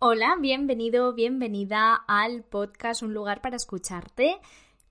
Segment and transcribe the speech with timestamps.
[0.00, 4.38] Hola, bienvenido, bienvenida al podcast Un lugar para escucharte,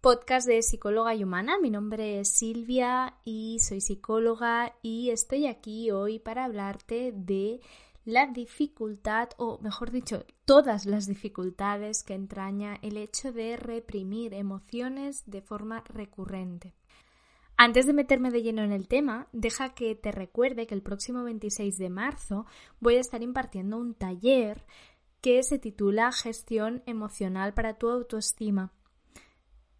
[0.02, 1.58] podcast de psicóloga y humana.
[1.62, 7.62] Mi nombre es Silvia y soy psicóloga y estoy aquí hoy para hablarte de
[8.04, 15.24] la dificultad, o mejor dicho, todas las dificultades que entraña el hecho de reprimir emociones
[15.26, 16.74] de forma recurrente.
[17.60, 21.24] Antes de meterme de lleno en el tema, deja que te recuerde que el próximo
[21.24, 22.46] 26 de marzo
[22.80, 24.64] voy a estar impartiendo un taller
[25.22, 28.74] que se titula Gestión emocional para tu autoestima.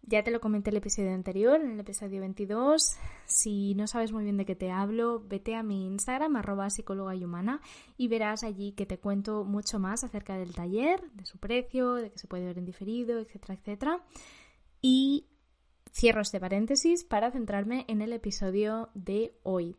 [0.02, 2.96] Ya te lo comenté en el episodio anterior, en el episodio 22.
[3.26, 7.14] Si no sabes muy bien de qué te hablo, vete a mi Instagram, arroba psicóloga
[7.14, 7.60] y humana,
[7.98, 12.10] y verás allí que te cuento mucho más acerca del taller, de su precio, de
[12.10, 14.02] que se puede ver en diferido, etcétera, etcétera.
[14.80, 15.28] Y
[15.92, 19.76] Cierro este paréntesis para centrarme en el episodio de hoy.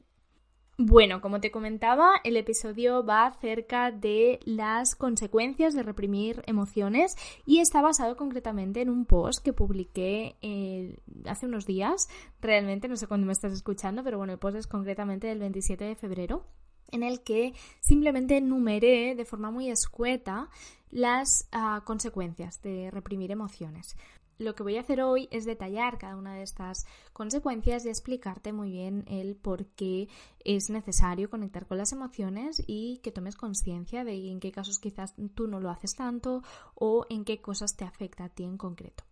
[0.81, 7.59] Bueno, como te comentaba, el episodio va acerca de las consecuencias de reprimir emociones y
[7.59, 12.07] está basado concretamente en un post que publiqué eh, hace unos días.
[12.39, 15.83] Realmente no sé cuándo me estás escuchando, pero bueno, el post es concretamente del 27
[15.83, 16.45] de febrero
[16.91, 20.49] en el que simplemente enumeré de forma muy escueta
[20.91, 23.97] las ah, consecuencias de reprimir emociones
[24.39, 28.53] lo que voy a hacer hoy es detallar cada una de estas consecuencias y explicarte
[28.53, 30.07] muy bien el por qué
[30.43, 35.13] es necesario conectar con las emociones y que tomes conciencia de en qué casos quizás
[35.35, 36.41] tú no lo haces tanto
[36.73, 39.03] o en qué cosas te afecta a ti en concreto.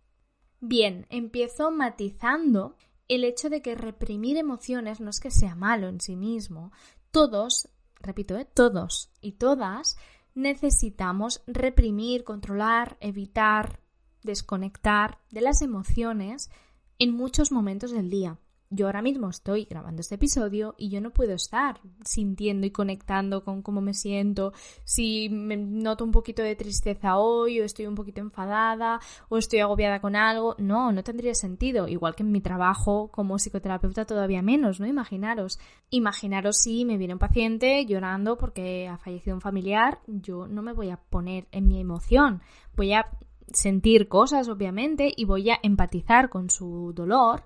[0.60, 2.74] Bien, empiezo matizando
[3.06, 6.72] el hecho de que reprimir emociones no es que sea malo en sí mismo.
[7.10, 7.68] Todos,
[8.00, 8.46] repito, ¿eh?
[8.46, 9.96] todos y todas
[10.34, 13.80] necesitamos reprimir, controlar, evitar,
[14.22, 16.50] desconectar de las emociones
[16.98, 18.38] en muchos momentos del día.
[18.70, 23.42] Yo ahora mismo estoy grabando este episodio y yo no puedo estar sintiendo y conectando
[23.42, 24.52] con cómo me siento,
[24.84, 29.60] si me noto un poquito de tristeza hoy o estoy un poquito enfadada o estoy
[29.60, 30.54] agobiada con algo.
[30.58, 31.88] No, no tendría sentido.
[31.88, 34.86] Igual que en mi trabajo como psicoterapeuta todavía menos, ¿no?
[34.86, 35.58] Imaginaros.
[35.88, 40.74] Imaginaros si me viene un paciente llorando porque ha fallecido un familiar, yo no me
[40.74, 42.42] voy a poner en mi emoción.
[42.76, 43.08] Voy a
[43.52, 47.44] sentir cosas, obviamente, y voy a empatizar con su dolor,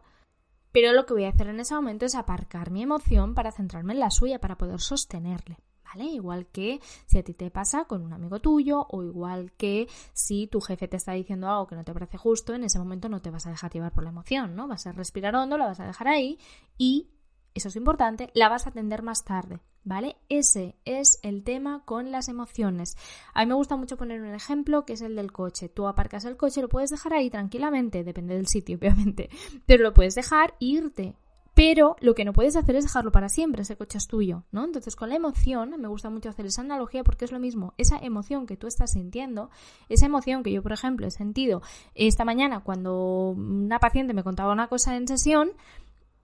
[0.72, 3.92] pero lo que voy a hacer en ese momento es aparcar mi emoción para centrarme
[3.92, 5.58] en la suya, para poder sostenerle.
[5.84, 6.04] ¿Vale?
[6.04, 10.46] Igual que si a ti te pasa con un amigo tuyo o igual que si
[10.46, 13.20] tu jefe te está diciendo algo que no te parece justo, en ese momento no
[13.20, 14.66] te vas a dejar llevar por la emoción, ¿no?
[14.68, 16.38] Vas a respirar hondo, la vas a dejar ahí
[16.78, 17.10] y,
[17.54, 19.60] eso es importante, la vas a atender más tarde.
[19.84, 20.14] ¿Vale?
[20.28, 22.96] Ese es el tema con las emociones.
[23.34, 25.68] A mí me gusta mucho poner un ejemplo que es el del coche.
[25.68, 29.28] Tú aparcas el coche, lo puedes dejar ahí tranquilamente, depende del sitio, obviamente,
[29.66, 31.16] pero lo puedes dejar e irte.
[31.54, 34.64] Pero lo que no puedes hacer es dejarlo para siempre, ese coche es tuyo, ¿no?
[34.64, 37.98] Entonces, con la emoción, me gusta mucho hacer esa analogía porque es lo mismo, esa
[37.98, 39.50] emoción que tú estás sintiendo,
[39.91, 41.60] esa emoción que yo, por ejemplo, he sentido
[41.94, 45.52] esta mañana cuando una paciente me contaba una cosa en sesión,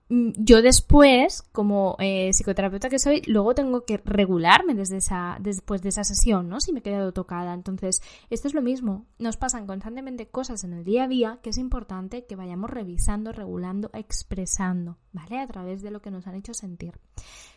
[0.09, 5.89] yo después, como eh, psicoterapeuta que soy, luego tengo que regularme desde esa, después de
[5.89, 6.59] esa sesión, ¿no?
[6.59, 7.53] Si me he quedado tocada.
[7.53, 9.05] Entonces, esto es lo mismo.
[9.19, 13.31] Nos pasan constantemente cosas en el día a día que es importante que vayamos revisando,
[13.31, 15.39] regulando, expresando, ¿vale?
[15.39, 16.99] A través de lo que nos han hecho sentir.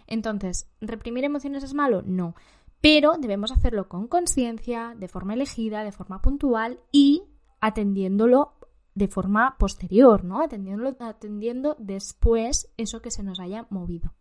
[0.07, 2.03] Entonces, ¿reprimir emociones es malo?
[2.05, 2.35] No.
[2.83, 7.23] Pero debemos hacerlo con conciencia, de forma elegida, de forma puntual y
[7.61, 8.55] atendiéndolo
[8.95, 10.43] de forma posterior, ¿no?
[10.43, 14.15] Atendiendo, atendiendo después eso que se nos haya movido.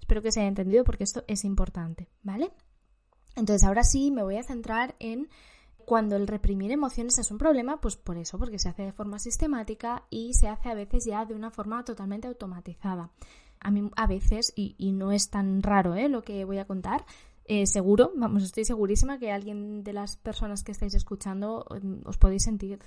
[0.00, 2.52] Espero que se haya entendido porque esto es importante, ¿vale?
[3.34, 5.28] Entonces ahora sí me voy a centrar en
[5.76, 9.18] cuando el reprimir emociones es un problema, pues por eso, porque se hace de forma
[9.18, 13.10] sistemática y se hace a veces ya de una forma totalmente automatizada.
[13.60, 16.08] A mí a veces, y, y no es tan raro ¿eh?
[16.08, 17.06] lo que voy a contar,
[17.48, 22.18] eh, seguro, vamos, estoy segurísima que alguien de las personas que estáis escuchando mm, os
[22.18, 22.80] podéis sentir,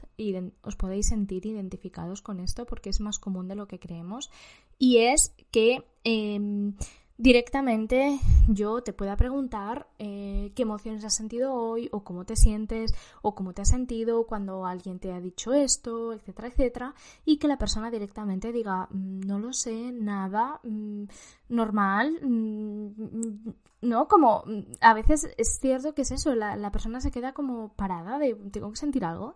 [0.63, 4.29] os podéis sentir identificados con esto porque es más común de lo que creemos.
[4.77, 6.73] Y es que em,
[7.19, 12.93] directamente yo te pueda preguntar eh, qué emociones has sentido hoy o cómo te sientes
[13.21, 16.95] o cómo te has sentido cuando alguien te ha dicho esto, etcétera, etcétera,
[17.25, 21.03] y que la persona directamente diga, mm, no lo sé, nada, mm,
[21.49, 23.49] normal, mm,
[23.81, 24.07] ¿no?
[24.07, 24.45] Como
[24.79, 28.33] a veces es cierto que es eso, la, la persona se queda como parada de,
[28.51, 29.35] tengo que sentir algo.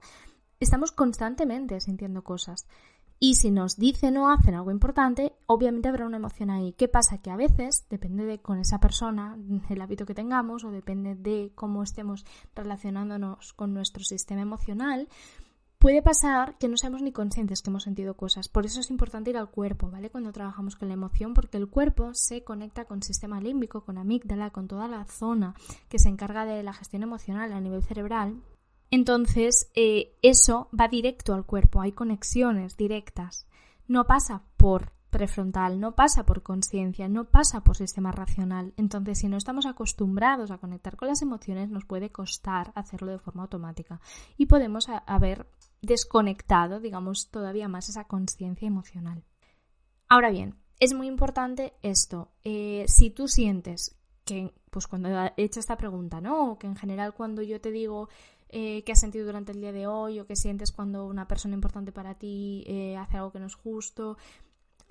[0.62, 2.66] Estamos constantemente sintiendo cosas.
[3.20, 6.74] Y si nos dicen o hacen algo importante, obviamente habrá una emoción ahí.
[6.74, 7.20] ¿Qué pasa?
[7.20, 9.38] Que a veces, depende de con esa persona,
[9.70, 12.26] el hábito que tengamos, o depende de cómo estemos
[12.56, 15.08] relacionándonos con nuestro sistema emocional,
[15.84, 18.48] puede pasar que no seamos ni conscientes que hemos sentido cosas.
[18.48, 20.10] Por eso es importante ir al cuerpo, ¿vale?
[20.10, 24.52] Cuando trabajamos con la emoción, porque el cuerpo se conecta con sistema límbico, con amígdala,
[24.52, 25.56] con toda la zona
[25.90, 28.42] que se encarga de la gestión emocional a nivel cerebral.
[28.94, 33.48] Entonces, eh, eso va directo al cuerpo, hay conexiones directas.
[33.88, 38.76] No pasa por prefrontal, no pasa por conciencia, no pasa por sistema racional.
[38.78, 43.18] Entonces, si no estamos acostumbrados a conectar con las emociones, nos puede costar hacerlo de
[43.18, 44.00] forma automática
[44.38, 45.48] y podemos haber
[45.82, 49.24] desconectado, digamos, todavía más esa conciencia emocional.
[50.08, 52.30] Ahora bien, es muy importante esto.
[52.44, 56.52] Eh, si tú sientes que, pues cuando he hecho esta pregunta, ¿no?
[56.52, 58.10] O que en general cuando yo te digo
[58.54, 61.56] eh, qué has sentido durante el día de hoy o qué sientes cuando una persona
[61.56, 64.18] importante para ti eh, hace algo que no es justo,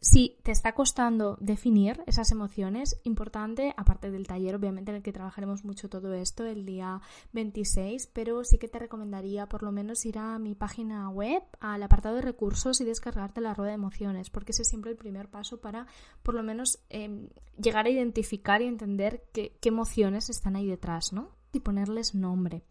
[0.02, 5.12] si te está costando definir esas emociones, importante, aparte del taller, obviamente, en el que
[5.12, 7.00] trabajaremos mucho todo esto el día
[7.32, 11.84] 26, pero sí que te recomendaría por lo menos ir a mi página web, al
[11.84, 15.28] apartado de recursos y descargarte la rueda de emociones, porque ese es siempre el primer
[15.28, 15.86] paso para
[16.24, 21.12] por lo menos em, llegar a identificar y entender qué, qué emociones están ahí detrás,
[21.12, 21.30] ¿no?
[21.52, 22.64] Y ponerles nombre.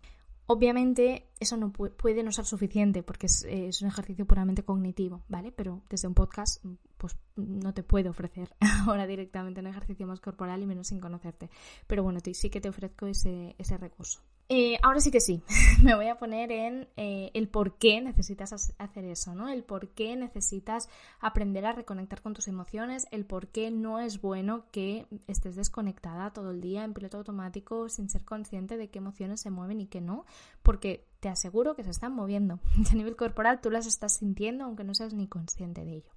[0.47, 5.51] Obviamente eso no puede, no ser suficiente porque es, es, un ejercicio puramente cognitivo, ¿vale?
[5.51, 6.63] Pero desde un podcast
[6.97, 8.55] pues no te puedo ofrecer
[8.85, 11.49] ahora directamente un ejercicio más corporal y menos sin conocerte.
[11.87, 14.21] Pero bueno, sí que te ofrezco ese, ese recurso.
[14.53, 15.41] Eh, ahora sí que sí,
[15.81, 19.47] me voy a poner en eh, el por qué necesitas hacer eso, ¿no?
[19.47, 20.89] El por qué necesitas
[21.21, 26.33] aprender a reconectar con tus emociones, el por qué no es bueno que estés desconectada
[26.33, 29.87] todo el día en piloto automático sin ser consciente de qué emociones se mueven y
[29.87, 30.25] qué no,
[30.63, 32.59] porque te aseguro que se están moviendo.
[32.91, 36.11] A nivel corporal tú las estás sintiendo aunque no seas ni consciente de ello.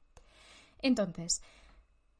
[0.82, 1.40] Entonces,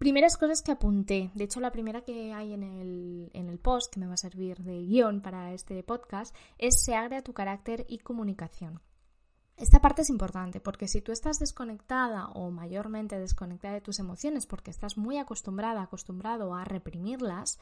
[0.04, 1.30] primeras cosas que apunté.
[1.32, 4.18] De hecho, la primera que hay en el, en el post, que me va a
[4.18, 8.82] servir de guion para este podcast, es se abre a tu carácter y comunicación.
[9.56, 14.44] Esta parte es importante porque si tú estás desconectada o mayormente desconectada de tus emociones
[14.44, 17.58] porque estás muy acostumbrada, acostumbrado a reprimirlas,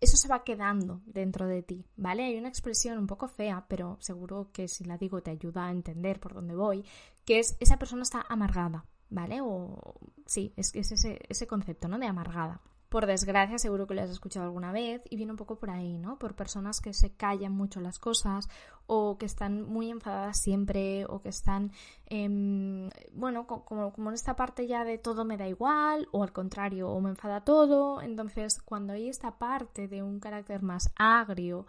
[0.00, 2.24] eso se va quedando dentro de ti, ¿vale?
[2.24, 5.72] Hay una expresión un poco fea, pero seguro que si la digo te ayuda a
[5.72, 6.86] entender por dónde voy,
[7.26, 9.40] que es esa persona está amargada, ¿vale?
[9.42, 9.94] O
[10.26, 11.98] sí, es, es ese, ese concepto, ¿no?
[11.98, 12.60] De amargada.
[12.88, 15.98] Por desgracia, seguro que lo has escuchado alguna vez y viene un poco por ahí,
[15.98, 16.16] ¿no?
[16.16, 18.48] Por personas que se callan mucho las cosas
[18.86, 21.72] o que están muy enfadadas siempre o que están,
[22.06, 26.32] em, bueno, como, como en esta parte ya de todo me da igual o al
[26.32, 28.00] contrario, o me enfada todo.
[28.00, 31.66] Entonces, cuando hay esta parte de un carácter más agrio,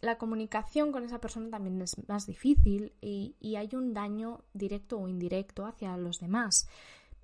[0.00, 5.08] la comunicación con esa persona también es más difícil y, hay un daño directo o
[5.08, 6.68] indirecto hacia los demás.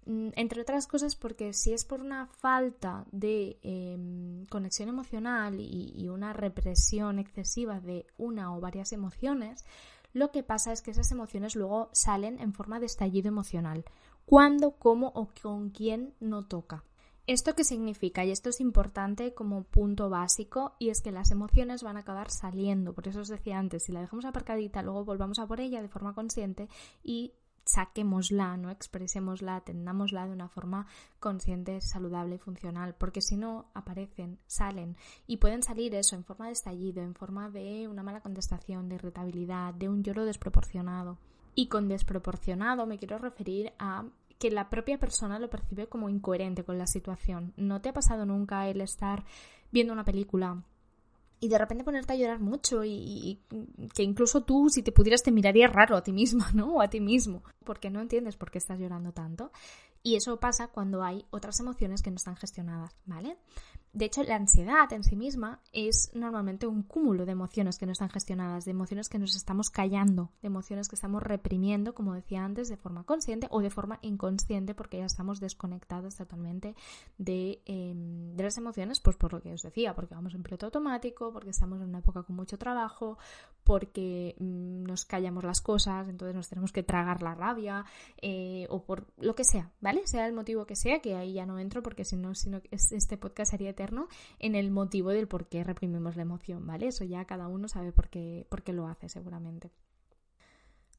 [0.07, 6.09] Mm, entre otras cosas porque si es por una falta de em, conexión emocional y,
[6.09, 9.65] una represión excesiva de una o varias emociones,
[10.13, 13.85] lo que pasa es que esas emociones luego salen en forma de estallido emocional.
[14.27, 16.85] ¿Cuándo, cómo o con quién no toca?
[17.29, 18.25] ¿Esto qué significa?
[18.25, 22.31] Y esto es importante como punto básico y es que las emociones van a acabar
[22.31, 22.95] saliendo.
[22.95, 25.89] Por eso os decía antes, si la dejamos aparcadita, luego volvamos a por ella de
[25.89, 26.69] forma consciente
[27.05, 27.35] y
[27.65, 30.87] saquémosla, no expresémosla, atendámosla de una forma
[31.21, 34.97] consciente, saludable y funcional, porque si no aparecen, salen
[35.29, 38.97] y pueden salir eso en forma de estallido, en forma de una mala contestación, de
[38.97, 41.19] irritabilidad, de un lloro desproporcionado.
[41.55, 44.07] Y con desproporcionado me quiero referir a
[44.43, 47.53] que la propia persona lo percibe como incoherente con la situación.
[47.57, 49.25] ¿No te ha pasado nunca el estar
[49.71, 50.65] viendo una película
[51.39, 53.41] y de repente ponerte a llorar mucho y,
[53.95, 56.75] que incluso tú si te pudieras te mirarías raro a ti misma, ¿no?
[56.75, 59.53] O a ti mismo, porque no entiendes por qué estás llorando tanto.
[60.03, 63.37] Y eso pasa cuando hay otras emociones que no están gestionadas, ¿vale?
[63.95, 67.93] De hecho, la ansiedad en sí misma es normalmente un cúmulo de emociones que no
[67.93, 72.43] están gestionadas, de emociones que nos estamos callando, de emociones que estamos reprimiendo, como decía
[72.43, 76.75] antes, de forma consciente o de forma inconsciente porque ya estamos desconectados totalmente
[77.19, 81.31] de, em, las emociones, pues por lo que os decía, porque vamos en piloto automático,
[81.31, 83.19] porque estamos en una época con mucho trabajo,
[83.63, 87.85] porque mm, nos callamos las cosas, entonces nos tenemos que tragar la rabia
[88.23, 90.07] eh, o por lo que sea, ¿vale?
[90.07, 92.33] Sea el motivo que sea, que ahí ya no entro porque si no
[92.71, 93.75] este podcast sería
[94.39, 96.89] en el motivo del por qué reprimimos la emoción, ¿vale?
[96.89, 99.71] Eso ya cada uno sabe por qué, por qué lo hace seguramente.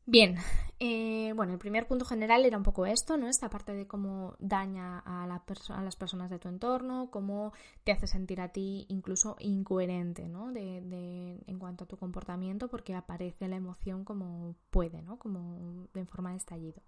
[0.05, 0.35] Bien,
[0.81, 3.29] eh, bueno, el primer punto general era un poco esto, ¿no?
[3.29, 7.53] Esta parte de cómo daña a, la a, las personas de tu entorno, cómo
[7.85, 10.51] te hace sentir a ti incluso incoherente, ¿no?
[10.51, 15.17] De, en cuanto a tu comportamiento, porque aparece la emoción como puede, ¿no?
[15.17, 16.81] Como en forma de estallido.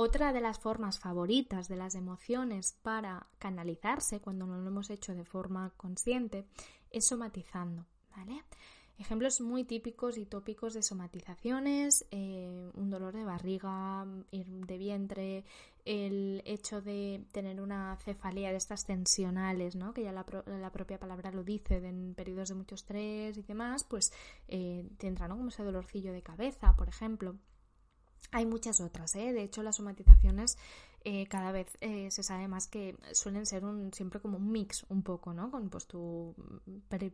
[0.00, 5.12] Otra de las formas favoritas de las emociones para canalizarse cuando no lo hemos hecho
[5.12, 6.46] de forma consciente
[6.92, 7.84] es somatizando,
[8.16, 8.44] ¿vale?
[8.96, 15.44] Ejemplos muy típicos y tópicos de somatizaciones, eh, un dolor de barriga, de vientre,
[15.84, 19.94] el hecho de tener una cefalea de estas tensionales, ¿no?
[19.94, 24.12] que ya la, propia palabra lo dice, en periodos de mucho estrés y demás, pues
[24.46, 24.88] eh,
[25.28, 27.34] como ese dolorcillo de cabeza, por ejemplo.
[28.30, 29.32] Hay muchas otras, ¿eh?
[29.32, 30.58] de hecho las somatizaciones
[31.04, 34.84] eh, cada vez eh, se sabe más que suelen ser un, siempre como un mix
[34.88, 35.50] un poco, ¿no?
[35.50, 36.34] Con pues, tu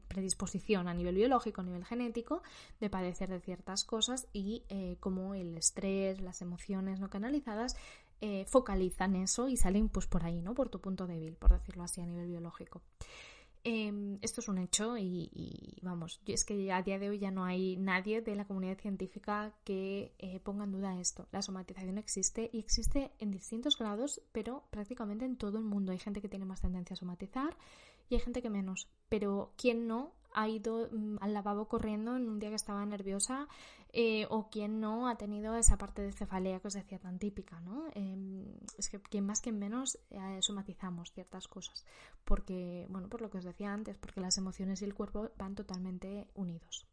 [0.08, 2.42] predisposición a nivel biológico, a nivel genético,
[2.80, 7.76] de padecer de ciertas cosas y eh, como el estrés, las emociones no canalizadas
[8.46, 10.54] focalizan eso y salen pues por ahí, ¿no?
[10.54, 12.80] Por tu punto débil, por decirlo así, a nivel biológico.
[13.66, 17.44] Em, esto es un hecho y, vamos, es que a día de hoy ya no
[17.44, 21.26] hay nadie de la comunidad científica que eh, ponga en duda esto.
[21.32, 25.92] La somatización existe y existe en distintos grados, pero prácticamente en todo el mundo.
[25.92, 27.56] Hay gente que tiene más tendencia a somatizar
[28.10, 28.86] y hay gente que menos.
[29.08, 33.48] Pero ¿quién no ha ido mm, al lavabo corriendo en un día que estaba nerviosa
[33.96, 37.60] eh, o quien no ha tenido esa parte de cefalea que os decía tan típica,
[37.60, 37.84] ¿no?
[37.94, 38.44] Em,
[38.76, 41.86] es que quien más, quien menos eh, somatizamos ciertas cosas,
[42.24, 45.54] porque, bueno, por lo que os decía antes, porque las emociones y el cuerpo van
[45.54, 46.88] totalmente unidos.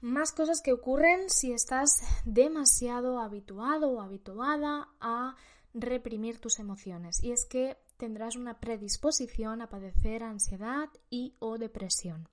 [0.00, 5.36] Más cosas que ocurren si estás demasiado habituado o habituada a
[5.74, 12.28] reprimir tus emociones y es que tendrás una predisposición a padecer ansiedad y o depresión.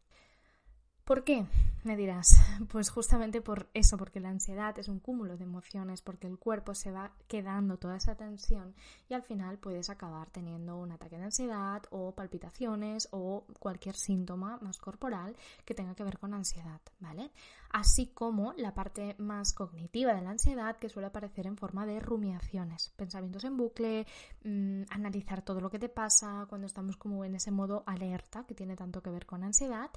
[1.12, 1.46] ¿Por qué?
[1.84, 2.38] Me dirás.
[2.70, 6.74] Pues justamente por eso, porque la ansiedad es un cúmulo de emociones, porque el cuerpo
[6.74, 8.76] se va quedando toda esa tensión
[9.10, 14.58] y al final puedes acabar teniendo un ataque de ansiedad o palpitaciones o cualquier síntoma
[14.62, 17.32] más corporal que tenga que ver con ansiedad, ¿vale?
[17.72, 22.00] Así como la parte más cognitiva de la ansiedad que suele aparecer en forma de
[22.00, 24.08] rumiaciones, pensamientos en bucle,
[24.46, 28.56] mm, analizar todo lo que te pasa cuando estamos como en ese modo alerta que
[28.56, 29.90] tiene tanto que ver con ansiedad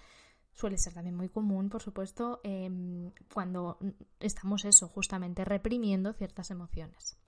[0.55, 3.79] suele ser también muy común, por supuesto, em, cuando
[4.21, 7.19] estamos eso, justamente reprimiendo ciertas emociones.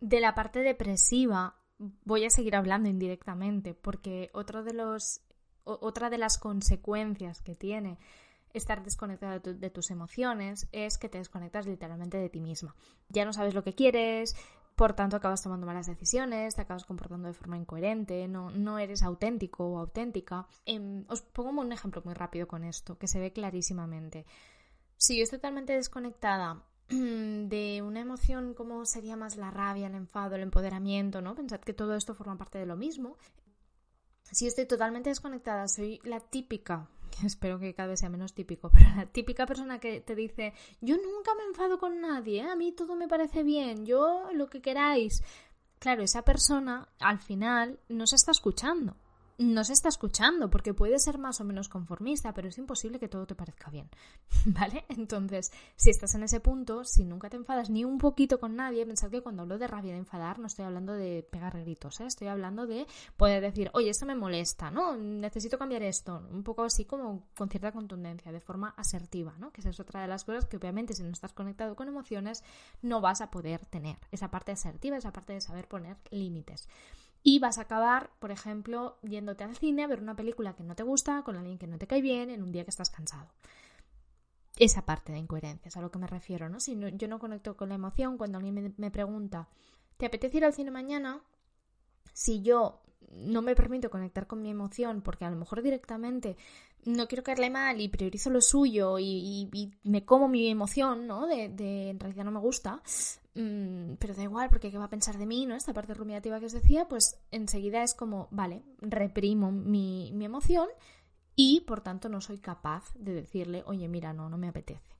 [0.00, 1.56] De la parte depresiva
[2.04, 5.20] voy a seguir hablando indirectamente, porque otro de los,
[5.64, 7.98] otra de las consecuencias que tiene
[8.52, 12.74] estar desconectado de, tus emociones es que te desconectas literalmente de ti misma.
[13.08, 14.34] Ya no sabes lo que quieres,
[14.76, 19.02] por tanto acabas tomando malas decisiones, te acabas comportando de forma incoherente, no, no eres
[19.02, 20.46] auténtico o auténtica.
[20.66, 24.26] Em, os pongo un ejemplo muy rápido con esto, que se ve clarísimamente.
[24.98, 30.36] Si yo estoy totalmente desconectada de una emoción como sería más la rabia, el enfado,
[30.36, 31.34] el empoderamiento, ¿no?
[31.34, 33.16] Pensad que todo esto forma parte de lo mismo.
[34.30, 36.90] Si estoy totalmente desconectada, soy la típica
[37.24, 40.96] espero que cada vez sea menos típico, pero la típica persona que te dice, yo
[40.96, 42.50] nunca me enfado con nadie, ¿eh?
[42.50, 45.22] a mí todo me parece bien, yo lo que queráis.
[45.78, 48.96] Claro, esa persona al final no se está escuchando
[49.38, 53.08] no se está escuchando, porque puede ser más o menos conformista, pero es imposible que
[53.08, 53.90] todo te parezca bien,
[54.46, 54.84] ¿vale?
[54.88, 58.86] Entonces, si estás en ese punto, si nunca te enfadas ni un poquito con nadie,
[58.86, 62.06] pensad que cuando hablo de rabia, de enfadar, no estoy hablando de pegar gritos, ¿eh?
[62.06, 64.96] Estoy hablando de poder decir, oye, esto me molesta, ¿no?
[64.96, 69.52] Necesito cambiar esto, un poco así como con cierta contundencia, de forma asertiva, ¿no?
[69.52, 72.42] Que esa es otra de las cosas que obviamente si no estás conectado con emociones,
[72.82, 76.68] no vas a poder tener, esa parte asertiva, esa parte de saber poner límites
[77.28, 80.76] y vas a acabar, por ejemplo, yéndote al cine a ver una película que no
[80.76, 83.26] te gusta, con alguien que no te cae bien, en un día que estás cansado.
[84.56, 86.60] Esa parte de incoherencia es a lo que me refiero, ¿no?
[86.60, 89.48] Si yo no conecto con la emoción, cuando alguien me pregunta,
[89.96, 91.20] ¿te apetece ir al cine mañana?
[92.12, 92.80] Si yo
[93.10, 96.36] no me permito conectar con mi emoción porque a lo mejor directamente
[96.86, 101.26] no quiero caerle mal y priorizo lo suyo y, me como mi emoción, ¿no?
[101.26, 102.82] De, en realidad no me gusta,
[103.34, 105.54] mm, pero da igual porque qué va a pensar de mí, ¿no?
[105.54, 110.68] Esta parte rumiativa que os decía, pues enseguida es como, vale, reprimo mi, mi emoción
[111.34, 114.96] y por tanto no soy capaz de decirle, oye, mira, no, no me apetece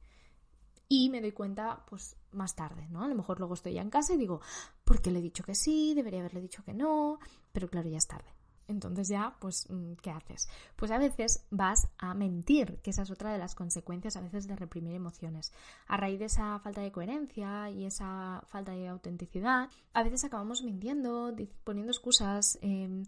[0.89, 3.03] y me doy cuenta pues más tarde, ¿no?
[3.03, 4.41] A lo mejor luego estoy ya en casa y digo,
[4.85, 5.95] ¿por qué le he dicho que sí?
[5.95, 7.19] Debería haberle dicho que no,
[7.53, 8.36] pero claro, ya es tarde.
[8.69, 10.49] Entonces ya, pues, mm, ¿qué haces?
[10.77, 14.47] Pues a veces vas a mentir, que esa es otra de las consecuencias a veces
[14.47, 15.53] de reprimir emociones.
[15.87, 20.63] A raíz de esa falta de coherencia y esa falta de autenticidad, a veces acabamos
[20.63, 23.05] mintiendo, poniendo excusas, eh,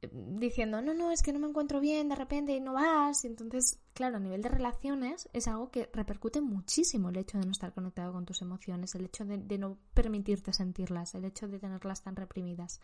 [0.00, 3.24] diciendo, no, no, es que no me encuentro bien de repente y no vas.
[3.24, 7.46] Y entonces, claro, a nivel de relaciones es algo que repercute muchísimo el hecho de
[7.46, 11.58] no estar conectado con tus emociones, el hecho de, no permitirte sentirlas, el hecho de
[11.58, 12.80] tenerlas tan reprimidas.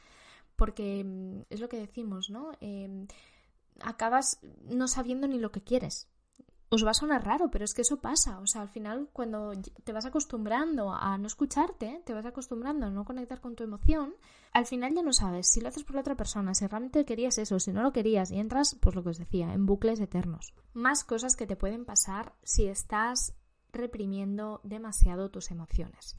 [0.57, 2.53] Porque mm, es lo que decimos, ¿no?
[2.61, 3.07] Em,
[3.81, 6.09] acabas no sabiendo ni lo que quieres.
[6.71, 8.39] Os va a sonar raro, pero es que eso pasa.
[8.41, 9.53] O sea, al final, cuando
[9.85, 14.15] te vas acostumbrando a no escucharte, te vas acostumbrando a no conectar con tu emoción,
[14.53, 17.39] al final ya no sabes si lo haces por la otra persona, si realmente querías
[17.39, 20.55] eso, si no lo querías, y entras, pues lo que os decía, en bucles eternos.
[20.73, 23.35] Más cosas que te pueden pasar si estás
[23.73, 26.17] reprimiendo demasiado tus emociones.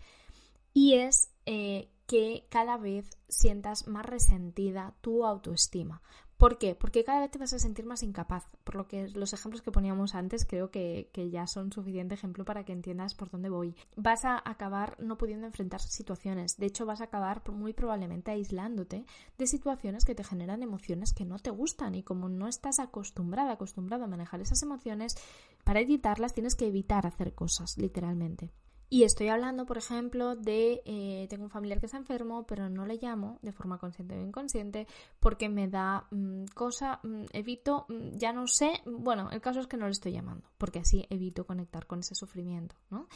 [0.73, 6.01] Y es eh, que cada vez sientas más resentida tu autoestima.
[6.37, 6.75] ¿Por qué?
[6.75, 8.45] Porque cada vez te vas a sentir más incapaz.
[8.65, 12.65] Por lo que los ejemplos que poníamos antes creo que, ya son suficiente ejemplo para
[12.65, 13.73] que entiendas por dónde voy.
[13.95, 16.57] Vas a acabar no pudiendo enfrentar situaciones.
[16.57, 19.05] De hecho, vas a acabar muy probablemente aislándote
[19.37, 21.95] de situaciones que te generan emociones que no te gustan.
[21.95, 25.15] Y como no estás acostumbrada, acostumbrado a manejar esas emociones,
[25.63, 28.51] para evitarlas tienes que evitar hacer cosas, literalmente.
[28.89, 32.85] Y estoy hablando, por ejemplo, de eh, tengo un familiar que está enfermo, pero no
[32.85, 34.87] le llamo de forma consciente o inconsciente
[35.19, 39.67] porque me da mm, cosa, mm, evito, mm, ya no sé, bueno, el caso es
[39.67, 43.07] que no le estoy llamando, porque así evito conectar con ese sufrimiento, ¿no?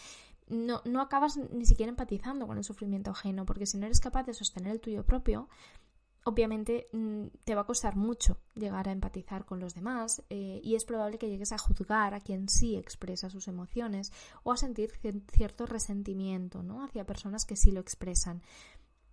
[0.47, 4.23] No, no acabas ni siquiera empatizando con el sufrimiento ajeno, porque si no eres capaz
[4.23, 5.47] de sostener el tuyo propio,
[6.23, 10.75] obviamente mm, te va a costar mucho llegar a empatizar con los demás eh, y
[10.75, 14.11] es probable que llegues a juzgar a quien sí expresa sus emociones
[14.43, 14.91] o a sentir
[15.31, 16.83] cierto resentimiento ¿no?
[16.83, 18.41] hacia personas que sí lo expresan.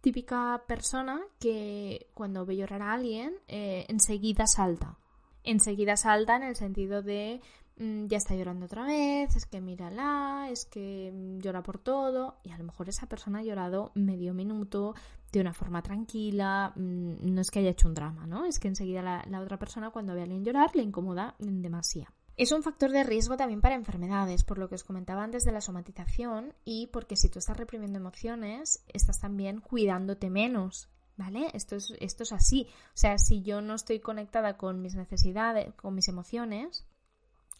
[0.00, 4.98] Típica persona que cuando ve llorar a alguien eh, enseguida salta.
[5.42, 7.40] Enseguida salta en el sentido de
[7.78, 12.50] ya está llorando otra vez, es que mírala, es que mm, llora por todo y
[12.50, 14.94] a lo mejor esa persona ha llorado medio minuto
[15.30, 18.46] de una forma tranquila, mm, no es que haya hecho un drama, ¿no?
[18.46, 22.14] Es que enseguida la, otra persona cuando ve a alguien llorar le incomoda demasiado.
[22.38, 25.52] Es un factor de riesgo también para enfermedades, por lo que os comentaba antes de
[25.52, 31.48] la somatización y porque si tú estás reprimiendo emociones, estás también cuidándote menos, ¿Vale?
[31.54, 32.66] Esto es, esto es así.
[32.88, 36.84] O sea, si yo no estoy conectada con mis necesidades, con mis emociones,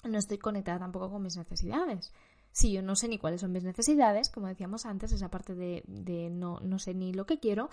[0.06, 2.12] no estoy conectada tampoco con mis necesidades.
[2.52, 6.30] Si yo no sé ni cuáles son mis necesidades, como decíamos antes, esa parte de,
[6.30, 7.68] no, no sé ni lo que quiero,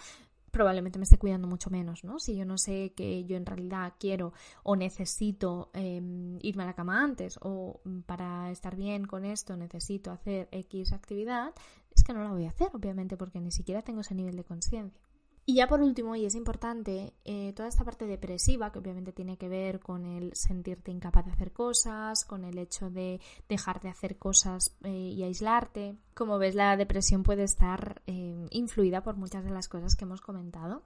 [0.52, 2.20] probablemente me esté cuidando mucho menos, ¿no?
[2.20, 6.75] Si yo no sé que yo en realidad quiero o necesito em, irme a la
[6.75, 11.54] cama antes o para estar bien con esto necesito hacer X actividad,
[11.96, 14.44] es que no la voy a hacer, obviamente, porque ni siquiera tengo ese nivel de
[14.44, 15.02] conciencia.
[15.46, 19.38] Y ya por último, y es importante, eh, toda esta parte depresiva, que obviamente tiene
[19.38, 23.20] que ver con el sentirte incapaz de hacer cosas, con el hecho de
[23.50, 25.98] dejar de hacer cosas eh, y aislarte.
[26.14, 30.22] Como ves, la depresión puede estar eh, influida por muchas de las cosas que hemos
[30.22, 30.84] comentado.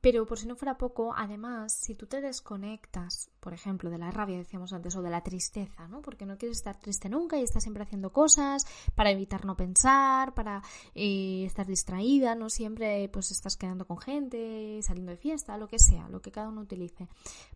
[0.00, 4.10] Pero por si no fuera poco, además, si tú te desconectas, por ejemplo, de la
[4.10, 6.00] rabia, decíamos antes, o de la tristeza, ¿no?
[6.00, 10.32] Porque no quieres estar triste nunca y estás siempre haciendo cosas para evitar no pensar,
[10.32, 10.62] para
[10.94, 15.78] eh, estar distraída, no siempre pues estás quedando con gente, saliendo de fiesta, lo que
[15.78, 17.06] sea, lo que cada uno utilice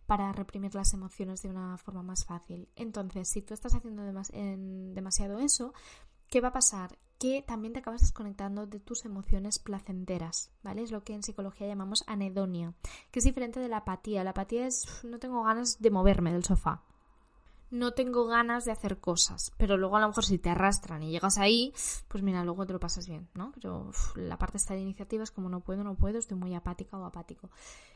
[0.05, 2.69] para reprimir las emociones de una forma más fácil.
[2.75, 5.73] Entonces, si tú estás haciendo demasiado eso,
[6.29, 6.97] ¿qué va a pasar?
[7.17, 10.83] Que también te acabas desconectando de tus emociones placenteras, ¿vale?
[10.83, 12.73] Es lo que en psicología llamamos anedonia,
[13.11, 14.23] que es diferente de la apatía.
[14.23, 16.83] La apatía es no tengo ganas de moverme del sofá.
[17.71, 21.09] No tengo ganas de hacer cosas, pero luego a lo mejor si te arrastran y
[21.09, 21.73] llegas ahí,
[22.07, 23.51] pues mira, luego te lo pasas bien, ¿no?
[23.53, 26.97] Pero la parte esta de iniciativa es como no puedo, no puedo, estoy muy apática
[26.97, 27.49] o apático.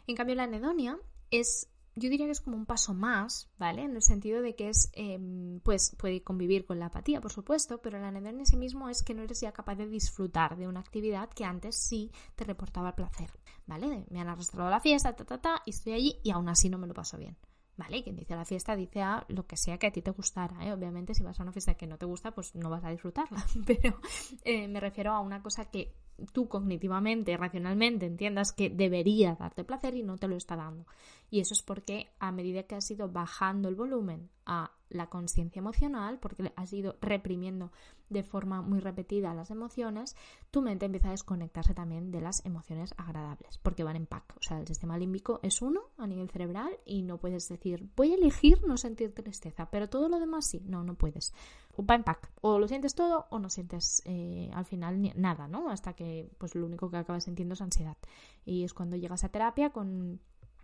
[0.08, 0.98] En cambio, la anedonia
[1.30, 3.84] es yo diría que es como un paso más, ¿vale?
[3.84, 7.82] En el sentido de que es, em, pues puede convivir con la apatía, por supuesto,
[7.82, 10.68] pero la anedonia en sí mismo es que no eres ya capaz de disfrutar de
[10.68, 13.30] una actividad que antes sí te reportaba placer,
[13.68, 14.06] ¿vale?
[14.10, 16.70] Me han arrastrado a la fiesta, ta, ta, ta, y estoy allí y aún así
[16.70, 17.38] no me lo paso bien.
[17.78, 18.04] ¿Vale?
[18.04, 20.66] Quien dice a la fiesta dice a lo que sea que a ti te gustara,
[20.66, 20.74] ¿eh?
[20.74, 23.42] Obviamente si vas a una fiesta que no te gusta, pues no vas a disfrutarla,
[23.66, 24.02] pero
[24.44, 25.96] eh, me refiero a una cosa que
[26.32, 30.86] tú cognitivamente, racionalmente entiendas que debería darte placer y no te lo está dando.
[31.30, 35.60] Y eso es porque a medida que has ido bajando el volumen a la conciencia
[35.60, 37.72] emocional, porque has ido reprimiendo
[38.10, 40.16] de forma muy repetida las emociones,
[40.50, 44.36] tu mente empieza a desconectarse también de las emociones agradables, porque van en pack.
[44.38, 48.14] O sea, el sistema límbico es uno a nivel cerebral y no puedes decir, voy
[48.14, 50.62] a elegir no sentir tristeza, pero todo lo demás sí.
[50.66, 51.34] No, no puedes.
[51.78, 52.32] Va en pack.
[52.42, 55.70] O lo sientes todo o no sientes eh, al final nada, ¿no?
[55.70, 57.98] Hasta que pues lo único que acabas sintiendo es ansiedad.
[58.46, 60.20] Y es cuando llegas a terapia con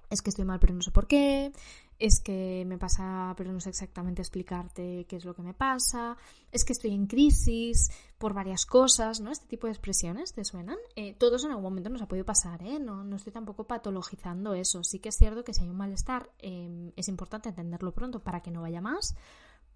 [0.10, 1.52] es que estoy mal pero no sé por qué,
[1.98, 6.18] es que me pasa pero no sé exactamente explicarte qué es lo que me pasa,
[6.52, 9.32] es que estoy en crisis por varias cosas, ¿no?
[9.32, 10.78] Este tipo de expresiones te suenan.
[10.96, 12.80] Eh, todos en algún momento nos ha podido pasar, ¿eh?
[12.80, 14.84] No, no estoy tampoco patologizando eso.
[14.84, 18.42] Sí que es cierto que si hay un malestar em, es importante entenderlo pronto para
[18.42, 19.16] que no vaya más,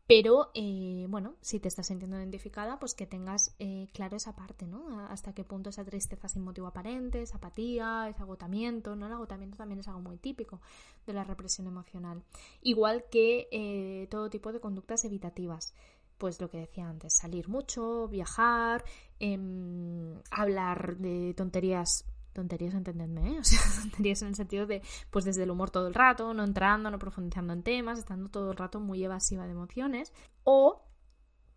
[0.09, 4.65] Pero, eh, bueno, si te estás sintiendo identificada, pues que tengas eh, claro esa parte,
[4.65, 5.01] ¿no?
[5.07, 9.05] Hasta qué punto esa tristeza sin motivo aparente, esa apatía, ese agotamiento, ¿no?
[9.05, 10.61] El agotamiento también es algo muy típico
[11.05, 12.23] de la represión emocional.
[12.63, 15.75] Igual que eh, todo tipo de conductas evitativas.
[16.17, 18.83] Pues lo que decía antes, salir mucho, viajar,
[19.19, 22.03] em, hablar de tonterías
[22.39, 23.39] tonterías, entendedme, ¿eh?
[23.41, 26.43] o sea, tonterías en el sentido de, pues desde el humor todo el rato, no
[26.43, 30.85] entrando, no profundizando en temas, estando todo el rato muy evasiva de emociones, o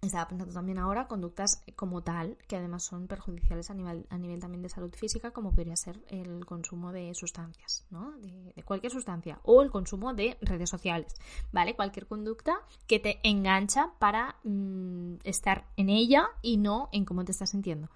[0.03, 4.41] estaba pensando también ahora conductas como tal, que además son perjudiciales a nivel, a nivel
[4.41, 8.11] también de salud física, como podría ser el consumo de sustancias, ¿no?
[8.19, 11.15] De, cualquier sustancia, o el consumo de redes sociales,
[11.53, 11.77] ¿vale?
[11.77, 12.57] Cualquier conducta
[12.89, 17.89] que te engancha para mm, estar en ella y no en cómo te estás sintiendo.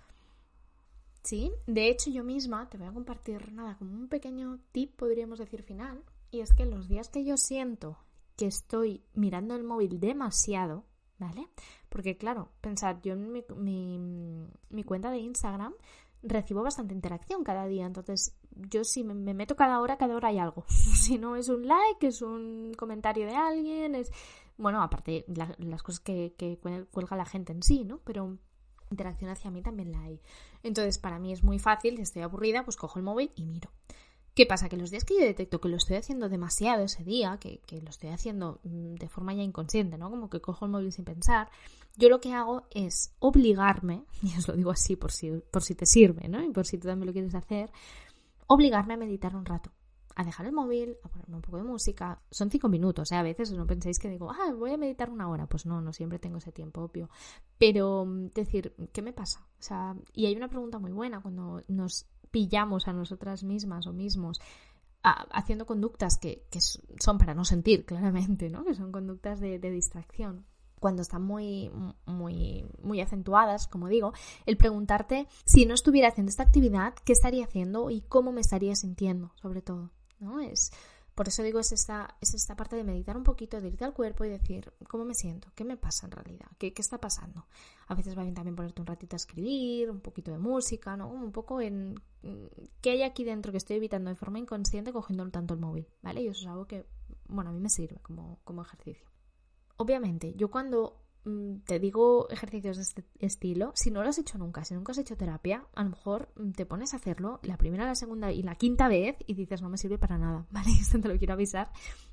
[1.27, 5.41] Sí, de hecho yo misma te voy a compartir nada, como un pequeño tip, podríamos
[5.41, 7.99] decir final, y es que los días que yo siento
[8.37, 10.85] que estoy mirando el móvil demasiado,
[11.19, 11.49] ¿vale?
[11.89, 15.75] Porque claro, pensad, yo en mi, cuenta de Instagram
[16.23, 20.39] recibo bastante interacción cada día, entonces yo si me, meto cada hora, cada hora hay
[20.39, 20.65] algo.
[20.69, 24.13] si no es un like, es un comentario de alguien, es...
[24.59, 26.59] Bueno, aparte las cosas que, que
[26.91, 27.99] cuelga la gente en sí, ¿no?
[28.05, 28.39] Pero
[28.91, 30.21] interacción hacia mí también la hay.
[30.63, 33.71] Entonces, para mí es muy fácil, si estoy aburrida, pues cojo el móvil y miro.
[34.35, 34.69] ¿Qué pasa?
[34.69, 37.89] Que los días que yo detecto que lo estoy haciendo demasiado ese día, que, lo
[37.89, 40.11] estoy haciendo mm, de forma ya inconsciente, ¿no?
[40.11, 41.49] Como que cojo el móvil sin pensar,
[41.97, 45.75] yo lo que hago es obligarme, y os lo digo así por si, por si
[45.75, 46.43] te sirve, ¿no?
[46.43, 47.71] Y por si tú también lo quieres hacer,
[48.47, 49.71] obligarme a meditar un rato
[50.17, 52.21] a dejar el móvil, a ponerme un poco de música.
[52.31, 53.17] Son cinco minutos, ¿eh?
[53.17, 55.47] A veces no penséis que digo, ah, voy a meditar una hora.
[55.47, 57.11] Pues no, no siempre tengo ese tiempo, obvio.
[57.59, 59.47] Pero mm, decir, ¿qué me pasa?
[59.59, 63.93] O sea, y hay una pregunta muy buena cuando nos pillamos a nosotras mismas o
[63.93, 64.41] mismos
[65.03, 66.49] haciendo conductas que,
[66.99, 68.65] son para no sentir, claramente, ¿no?
[68.65, 70.47] Que son conductas de, de distracción
[70.81, 71.71] cuando están muy,
[72.07, 74.13] muy, muy acentuadas, como digo,
[74.47, 78.75] el preguntarte si no estuviera haciendo esta actividad, qué estaría haciendo y cómo me estaría
[78.75, 79.91] sintiendo, sobre todo.
[80.21, 80.41] ¿No?
[80.41, 80.71] Es,
[81.15, 83.95] por eso digo, es esta, es esta parte de meditar un poquito, de irte al
[83.95, 85.49] cuerpo y decir, ¿cómo me siento?
[85.55, 86.47] ¿Qué me pasa en realidad?
[86.59, 87.47] ¿Qué, qué está pasando?
[87.89, 91.09] A veces va bien también ponerte un ratito a escribir, un poquito de música, ¿no?
[91.09, 91.95] Un poco en
[92.83, 96.23] qué hay aquí dentro que estoy evitando de forma inconsciente cogiendo tanto el móvil, ¿vale?
[96.23, 96.87] Y eso es algo que,
[97.29, 99.09] bueno, a mí me sirve como, como ejercicio.
[99.79, 101.06] Obviamente, yo cuando Mm,
[101.65, 104.99] te digo ejercicios de este estilo, si no lo has hecho nunca, si nunca has
[104.99, 108.43] hecho terapia, a lo mejor mm, te pones a hacerlo la primera, la segunda y
[108.43, 110.71] la quinta vez y dices no me sirve para nada, ¿vale?
[110.81, 111.71] Esto te lo quiero avisar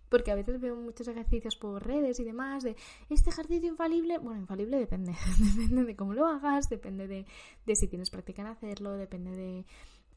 [0.09, 2.75] porque a veces veo muchos ejercicios por redes y demás de
[3.09, 7.25] este ejercicio infalible, bueno, infalible depende, depende de cómo lo hagas, depende de,
[7.65, 9.65] de si tienes práctica en hacerlo, depende de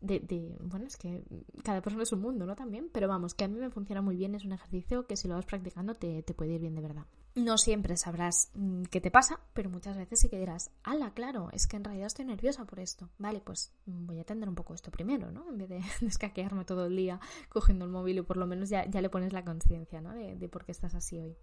[0.00, 1.22] de, bueno, es que
[1.62, 2.54] cada persona es un mundo, ¿no?
[2.54, 5.28] También, pero vamos, que a mí me funciona muy bien, es un ejercicio que si
[5.28, 7.06] lo vas practicando te, te puede ir bien de verdad.
[7.34, 11.50] No siempre sabrás mm, qué te pasa, pero muchas veces sí que dirás, ala, claro,
[11.52, 13.10] es que en realidad estoy nerviosa por esto.
[13.18, 15.48] Vale, pues mm, voy a atender un poco esto primero, ¿no?
[15.48, 18.86] En vez de descaquearme todo el día cogiendo el móvil y por lo menos ya,
[18.86, 20.14] ya le pones la conciencia, ¿no?
[20.14, 21.36] De, de por qué estás así hoy.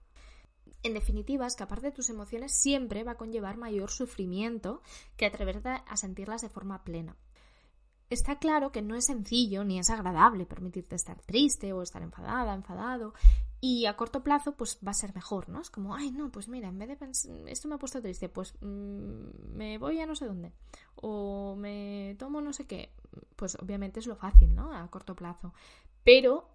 [0.82, 4.82] En definitiva, escapar de tus emociones siempre va a conllevar mayor sufrimiento
[5.16, 7.16] que atreverte a sentirlas de forma plena.
[8.13, 12.54] Está claro que no es sencillo ni es agradable permitirte estar triste o estar enfadada,
[12.54, 13.15] enfadado.
[13.60, 15.60] Y a corto plazo, pues va a ser mejor, ¿no?
[15.60, 18.30] Es como, ay, no, pues mira, en vez de pensar, esto me ha puesto triste,
[18.30, 20.54] pues mm, me voy a no sé dónde.
[20.95, 22.93] O me tomo no sé qué.
[23.36, 24.71] Pues obviamente es lo fácil, ¿no?
[24.76, 25.52] A corto plazo.
[26.04, 26.47] Pero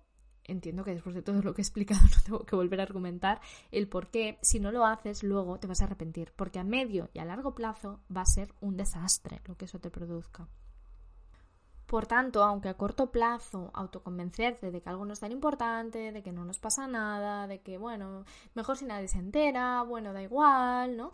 [0.44, 3.40] entiendo que después de todo lo que he explicado no tengo que volver a argumentar
[3.72, 7.10] el por qué, si no lo haces, luego te vas a arrepentir, porque a medio
[7.14, 10.48] y a largo plazo va a ser un desastre lo que eso te produzca.
[11.88, 16.22] Por tanto, aunque a corto plazo autoconvencerte de que algo no es tan importante, de
[16.22, 20.22] que no nos pasa nada, de que, bueno, mejor si nadie se entera, bueno, da
[20.22, 21.11] igual, ¿no?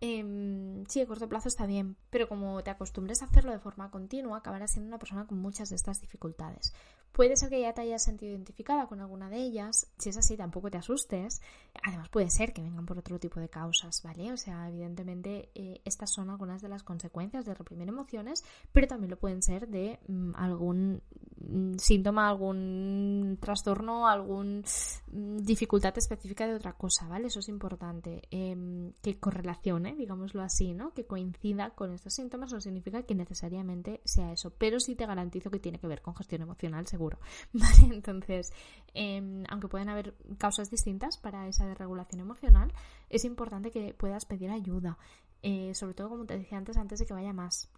[0.00, 3.90] Em, sí, a corto plazo está bien, pero como te acostumbres a hacerlo de forma
[3.90, 6.74] continua, acabarás siendo una persona con muchas de estas dificultades.
[7.16, 9.90] Puede ser que ya te hayas sentido identificada con alguna de ellas.
[9.96, 11.40] Si es así, tampoco te asustes.
[11.82, 14.32] Además, puede ser que vengan por otro tipo de causas, ¿vale?
[14.32, 19.12] O sea, evidentemente, eh, estas son algunas de las consecuencias de reprimir emociones, pero también
[19.12, 21.00] lo pueden ser de mm, algún
[21.38, 24.64] mm, síntoma, algún trastorno, alguna mm,
[25.08, 27.28] dificultad específica de otra cosa, ¿vale?
[27.28, 28.22] Eso es importante.
[28.30, 30.92] Em, que correlacione, digámoslo así, ¿no?
[30.94, 35.50] Que coincida con estos síntomas no significa que necesariamente sea eso, pero sí te garantizo
[35.50, 37.18] que tiene que ver con gestión emocional, seguro
[37.52, 37.94] ¿vale?
[37.94, 38.52] Entonces,
[38.94, 42.72] em, aunque pueden haber causas distintas para esa desregulación emocional,
[43.08, 44.98] es importante que puedas pedir ayuda,
[45.42, 47.70] eh, sobre todo como te decía antes, antes de que vaya más.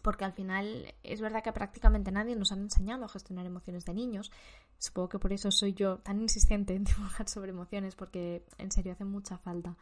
[0.00, 3.94] Porque al final es verdad que prácticamente nadie nos ha enseñado a gestionar emociones de
[3.94, 4.32] niños.
[4.82, 8.92] Supongo que por eso soy yo tan insistente en dibujar sobre emociones, porque en serio
[8.92, 9.76] hace mucha falta.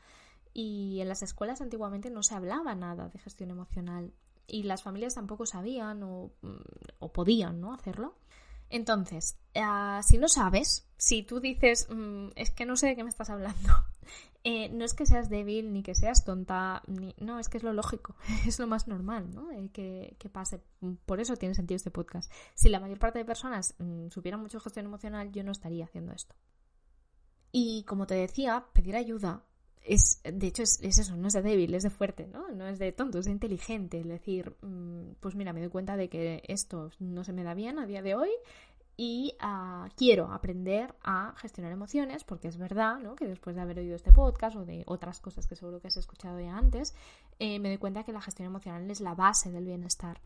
[0.53, 4.13] Y en las escuelas antiguamente no se hablaba nada de gestión emocional
[4.47, 7.73] y las familias tampoco sabían o, mm, podían ¿no?
[7.73, 8.15] hacerlo.
[8.69, 13.03] Entonces, ah, si no sabes, si tú dices, mm, es que no sé de qué
[13.03, 13.73] me estás hablando,
[14.43, 17.15] eh, no es que seas débil ni que seas tonta, ni...
[17.19, 19.51] no, es que es lo lógico, es lo más normal ¿no?
[19.53, 20.63] Eh, que, que, pase.
[21.05, 22.33] Por eso tiene sentido este podcast.
[22.55, 26.13] Si la mayor parte de personas mm, supieran mucho gestión emocional, yo no estaría haciendo
[26.13, 26.35] esto.
[27.53, 29.45] Y como te decía, pedir ayuda
[29.83, 32.49] es, de hecho, es, eso, no es de débil, es de fuerte, ¿no?
[32.53, 34.01] No es de tonto, es de inteligente.
[34.01, 37.55] Es decir, mm, pues mira, me doy cuenta de que esto no se me da
[37.55, 38.31] bien a día de hoy
[39.03, 43.15] y ah, quiero aprender a gestionar emociones, porque es verdad, ¿no?
[43.15, 45.97] Que después de haber oído este podcast o de otras cosas que seguro que has
[45.97, 46.95] escuchado ya antes,
[47.39, 50.21] eh, me doy cuenta que la gestión emocional es la base del bienestar.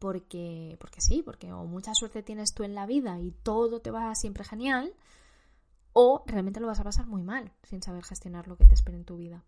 [0.00, 3.92] Porque, porque sí, porque o mucha suerte tienes tú en la vida y todo te
[3.92, 4.92] va siempre genial,
[5.92, 8.96] o realmente lo vas a pasar muy mal sin saber gestionar lo que te espera
[8.96, 9.44] en tu vida.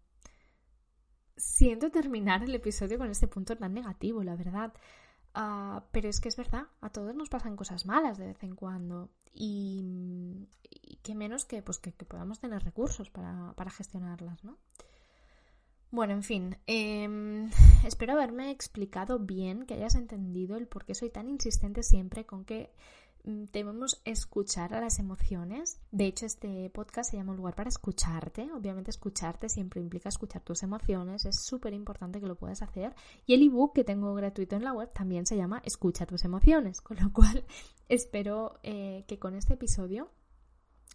[1.37, 4.73] Siento terminar el episodio con este punto tan negativo, la verdad.
[5.39, 8.57] Ah, pero es que es verdad, a todos nos pasan cosas malas de vez en
[8.57, 9.11] cuando.
[9.35, 10.49] Y,
[11.03, 14.57] qué menos que, pues, que, podamos tener recursos para, gestionarlas, ¿no?
[15.91, 17.51] Bueno, en fin, em,
[17.85, 22.47] espero haberme explicado bien, que hayas entendido el por qué soy tan insistente siempre con
[22.47, 22.73] que
[23.27, 25.81] debemos escuchar a las emociones.
[25.91, 28.51] De hecho, este podcast se llama Un lugar para escucharte.
[28.53, 31.25] Obviamente, escucharte siempre implica escuchar tus emociones.
[31.25, 32.95] Es súper importante que lo puedas hacer.
[33.27, 36.81] Y el ebook que tengo gratuito en la web también se llama Escucha tus emociones.
[36.81, 37.45] Con lo cual,
[37.89, 40.09] espero eh, que con este episodio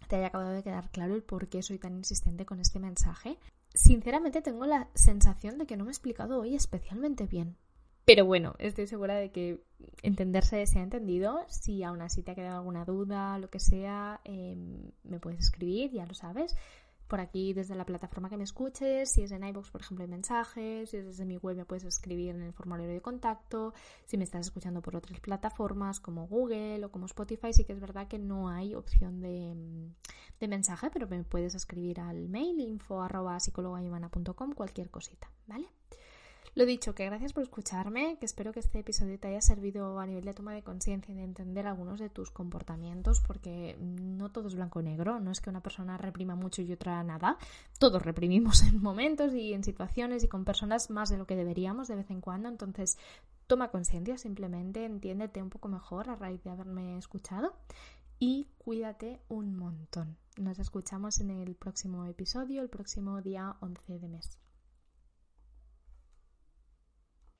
[0.07, 3.37] te haya acabado de quedar claro el por qué soy tan insistente con este mensaje.
[3.73, 7.57] Sinceramente, tengo la sensación de que no me he explicado hoy especialmente bien.
[8.05, 9.63] Pero bueno, estoy segura de que
[10.01, 11.45] entenderse se ha entendido.
[11.47, 15.91] Si aún así te ha quedado alguna duda, lo que sea, em, me puedes escribir,
[15.91, 16.55] ya lo sabes.
[17.07, 20.09] Por aquí, desde la plataforma que me escuches, si es en iBox, por ejemplo, hay
[20.09, 23.73] mensajes, si es desde mi web, me puedes escribir en el formulario de contacto.
[24.05, 27.81] Si me estás escuchando por otras plataformas como Google o como Spotify, sí que es
[27.81, 29.53] verdad que no hay opción de,
[30.39, 33.37] de mensaje, pero me puedes escribir al mail info arroba
[34.55, 35.67] cualquier cosita, ¿vale?
[36.53, 40.05] Lo dicho, que gracias por escucharme, que espero que este episodio te haya servido a
[40.05, 44.49] nivel de toma de conciencia y de entender algunos de tus comportamientos, porque no todo
[44.49, 47.37] es blanco negro, no es que una persona reprima mucho y otra nada,
[47.79, 51.87] todos reprimimos en momentos y en situaciones y con personas más de lo que deberíamos
[51.87, 52.97] de vez en cuando, entonces
[53.47, 57.53] toma conciencia, simplemente entiéndete un poco mejor a raíz de haberme escuchado
[58.19, 60.17] y cuídate un montón.
[60.37, 64.37] Nos escuchamos en el próximo episodio, el próximo día 11 de mes.